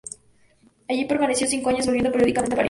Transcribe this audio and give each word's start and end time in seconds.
Allí 0.89 1.05
permaneció 1.05 1.45
cinco 1.45 1.69
años, 1.69 1.85
volviendo 1.85 2.11
periódicamente 2.11 2.55
a 2.55 2.55
París. 2.55 2.59